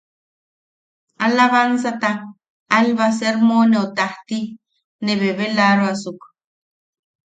[1.25, 2.09] Alabaanzata
[2.79, 4.39] Alba sermoneu tajti
[5.03, 6.19] ne bebelaaroasuk.